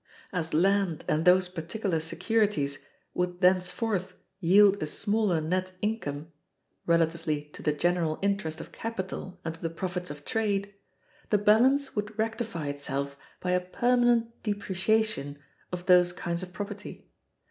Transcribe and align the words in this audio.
As 0.33 0.51
land 0.51 1.05
and 1.07 1.25
those 1.25 1.47
particular 1.47 1.99
securities 1.99 2.79
would 3.13 3.39
thenceforth 3.41 4.15
yield 4.39 4.81
a 4.81 4.87
smaller 4.87 5.39
net 5.39 5.73
income, 5.79 6.31
relatively 6.87 7.43
to 7.49 7.61
the 7.61 7.71
general 7.71 8.17
interest 8.23 8.59
of 8.59 8.71
capital 8.71 9.39
and 9.45 9.53
to 9.53 9.61
the 9.61 9.69
profits 9.69 10.09
of 10.09 10.25
trade, 10.25 10.73
the 11.29 11.37
balance 11.37 11.95
would 11.95 12.17
rectify 12.17 12.67
itself 12.69 13.15
by 13.41 13.51
a 13.51 13.59
permanent 13.59 14.41
depreciation 14.41 15.37
of 15.71 15.85
those 15.85 16.13
kinds 16.13 16.41
of 16.41 16.51
property. 16.51 17.07